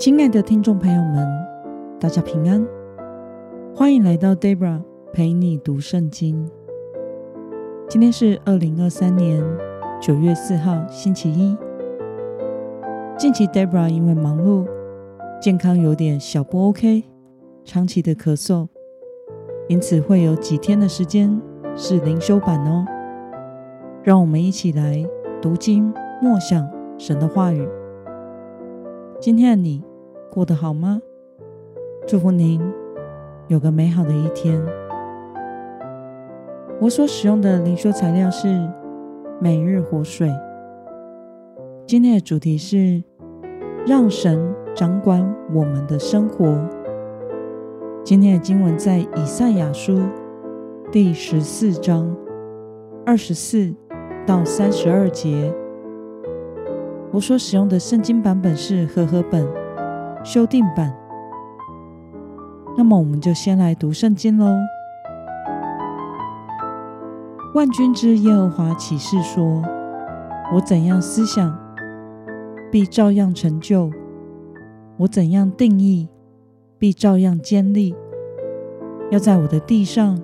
[0.00, 1.28] 亲爱的听众朋友们，
[2.00, 2.66] 大家平安，
[3.74, 4.80] 欢迎来到 Debra
[5.12, 6.48] 陪你读圣经。
[7.86, 9.44] 今天是二零二三年
[10.00, 11.54] 九月四号，星期一。
[13.18, 14.66] 近期 Debra 因为忙碌，
[15.38, 17.04] 健康有点小不 OK，
[17.66, 18.68] 长期的咳嗽，
[19.68, 21.38] 因此会有几天的时间
[21.76, 22.86] 是灵修版哦。
[24.02, 25.04] 让我们一起来
[25.42, 25.92] 读经
[26.22, 27.68] 默想神的话语。
[29.20, 29.84] 今天的你
[30.30, 31.02] 过得好吗？
[32.06, 32.60] 祝福您
[33.48, 34.62] 有个美好的一天。
[36.80, 38.46] 我所使用的灵修材料是
[39.40, 40.30] 每日活水。
[41.84, 43.02] 今天的主题是
[43.84, 45.20] 让神掌管
[45.52, 46.56] 我们的生活。
[48.04, 50.00] 今天的经文在以赛亚书
[50.92, 52.16] 第十四章
[53.04, 53.74] 二十四
[54.24, 55.52] 到三十二节。
[57.10, 59.59] 我所使用的圣经版本是和合本。
[60.22, 60.94] 修订版。
[62.76, 64.54] 那么，我们就先来读圣经喽。
[67.54, 69.60] 万军之耶和华起誓说
[70.54, 71.58] ：“我怎样思想，
[72.70, 73.90] 必照样成就；
[74.98, 76.08] 我怎样定义，
[76.78, 77.94] 必照样坚立。
[79.10, 80.16] 要在我的地上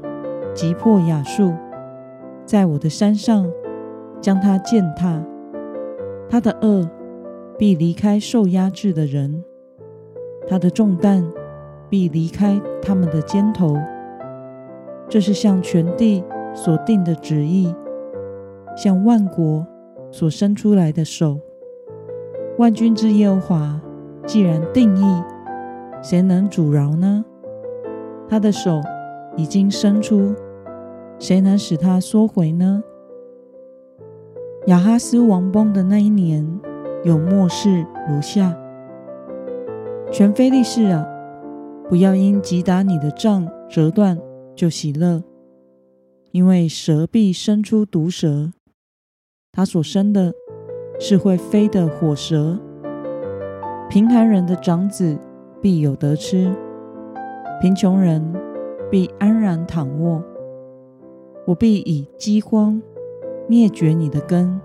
[0.54, 1.52] 击破亚述，
[2.44, 3.50] 在我的山上
[4.20, 5.20] 将他践踏。
[6.30, 6.88] 他的恶
[7.58, 9.42] 必离开受压制的人。”
[10.48, 11.24] 他的重担
[11.88, 13.76] 必离开他们的肩头，
[15.08, 17.74] 这是向全地所定的旨意，
[18.76, 19.66] 向万国
[20.10, 21.40] 所伸出来的手。
[22.58, 23.80] 万军之耶和华
[24.24, 25.22] 既然定义，
[26.02, 27.24] 谁能阻挠呢？
[28.28, 28.80] 他的手
[29.36, 30.34] 已经伸出，
[31.18, 32.82] 谁能使他缩回呢？
[34.66, 36.60] 亚哈斯王崩的那一年，
[37.04, 38.56] 有末世如下。
[40.16, 41.06] 全非利士啊，
[41.90, 44.18] 不要因击打你的杖折断
[44.54, 45.22] 就喜乐，
[46.30, 48.50] 因为蛇必生出毒蛇，
[49.52, 50.32] 它所生的
[50.98, 52.58] 是会飞的火蛇。
[53.90, 55.18] 贫寒人的长子
[55.60, 56.50] 必有得吃，
[57.60, 58.24] 贫穷人
[58.90, 60.24] 必安然躺卧。
[61.46, 62.80] 我必以饥荒
[63.46, 64.58] 灭绝你的根，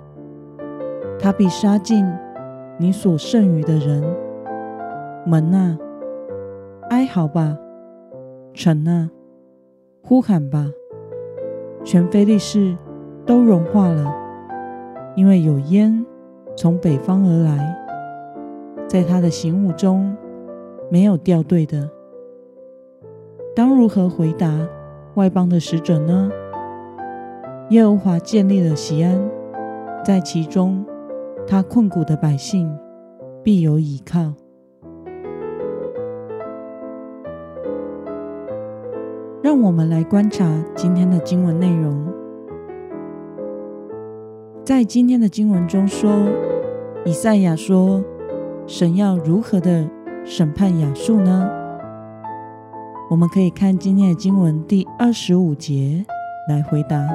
[1.20, 2.06] 他必杀尽
[2.80, 4.02] 你所剩余的人。
[5.26, 5.78] 门啊，
[6.90, 7.56] 哀嚎吧；
[8.54, 9.10] 城啊，
[10.02, 10.68] 呼喊吧。
[11.84, 12.76] 全非利士
[13.26, 14.12] 都融化了，
[15.16, 16.04] 因为有烟
[16.56, 17.76] 从北方而来，
[18.88, 20.16] 在他的行伍中
[20.90, 21.90] 没有掉队的。
[23.56, 24.68] 当如何回答
[25.16, 26.32] 外邦的使者呢？
[27.70, 29.20] 耶和华建立了西安，
[30.04, 30.84] 在其中，
[31.48, 32.76] 他困苦的百姓
[33.44, 34.34] 必有倚靠。
[39.52, 42.08] 让我们来观察今天的经文内容。
[44.64, 46.10] 在今天的经文中说，
[47.04, 48.02] 以赛亚说，
[48.66, 49.86] 神要如何的
[50.24, 51.50] 审判亚述呢？
[53.10, 56.06] 我们可以看今天的经文第二十五节
[56.48, 57.06] 来回答。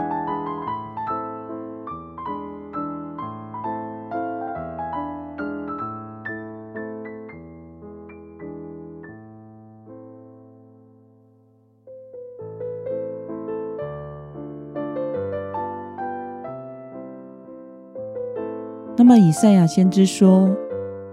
[18.99, 20.49] 那么，以赛亚先知说，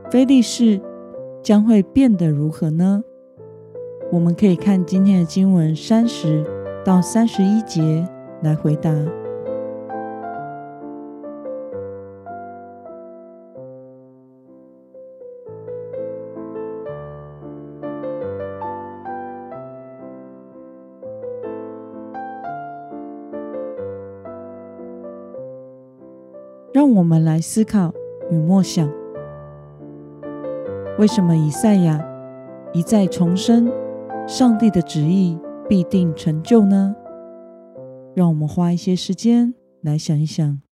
[0.09, 0.79] 非利士
[1.41, 3.03] 将会变得如何呢？
[4.11, 6.45] 我们可以看今天的经文三十
[6.85, 8.07] 到三十一节
[8.41, 8.89] 来回答。
[26.83, 27.93] 让我们来思考
[28.29, 28.91] 与默想：
[30.99, 32.05] 为什么以赛亚
[32.73, 33.71] 一再重申
[34.27, 35.39] 上帝的旨意
[35.69, 36.93] 必定成就呢？
[38.13, 40.62] 让我们花一些时间来想一想。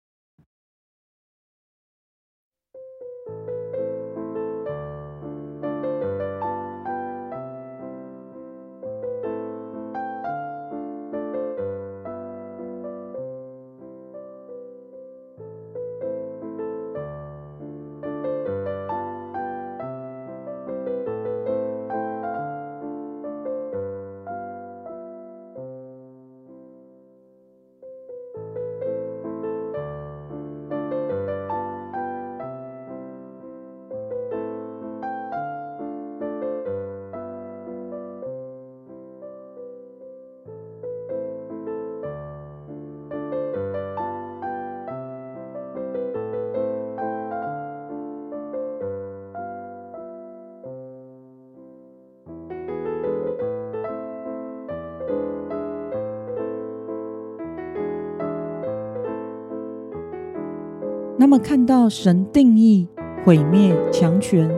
[61.22, 62.88] 那么，看到神定义
[63.24, 64.50] 毁灭强权，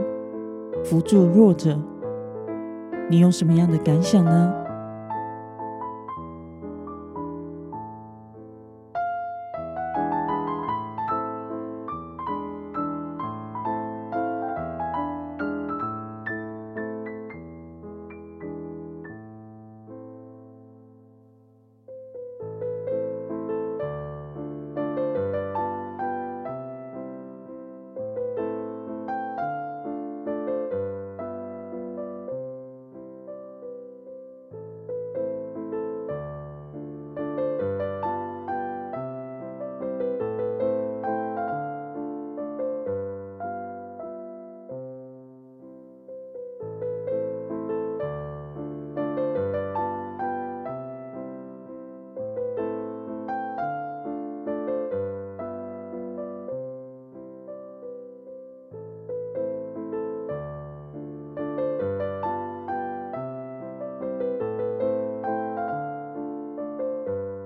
[0.81, 1.77] 扶助弱者，
[3.09, 4.53] 你有什么样的感想呢？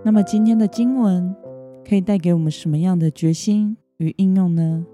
[0.07, 1.35] 那么今天的经文
[1.85, 4.85] 可以带给我们什么样的决心与应用呢？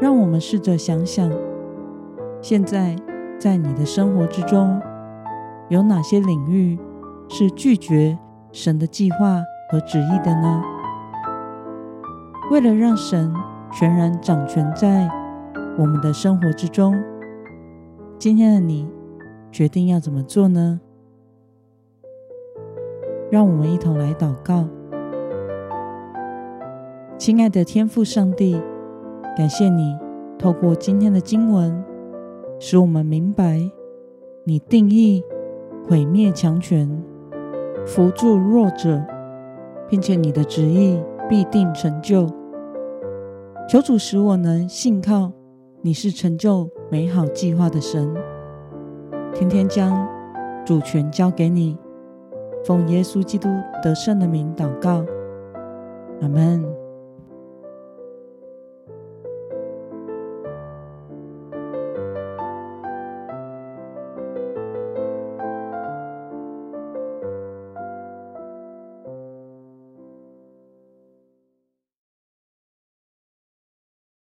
[0.00, 1.28] 让我们试着想想，
[2.40, 2.94] 现在
[3.36, 4.80] 在你的生活之中，
[5.70, 6.78] 有哪些领域
[7.28, 8.16] 是拒绝
[8.52, 10.62] 神的计划和旨意的呢？
[12.52, 13.34] 为了让神
[13.72, 15.10] 全然掌权在
[15.76, 16.94] 我们的生活之中，
[18.20, 18.88] 今天的你
[19.50, 20.80] 决定要怎么做呢？
[23.30, 24.66] 让我们一同来祷告，
[27.18, 28.58] 亲爱的天父上帝，
[29.36, 29.94] 感谢你
[30.38, 31.84] 透过今天的经文，
[32.58, 33.70] 使我们明白
[34.44, 35.22] 你定义
[35.86, 36.88] 毁灭强权、
[37.84, 38.98] 扶助弱者，
[39.88, 40.98] 并且你的旨意
[41.28, 42.26] 必定成就。
[43.68, 45.30] 求主使我能信靠
[45.82, 48.08] 你是成就美好计划的神，
[49.34, 50.08] 天天将
[50.64, 51.76] 主权交给你。
[52.68, 53.48] 奉耶稣基督
[53.82, 55.02] 得胜的名祷告，
[56.20, 56.77] 阿门。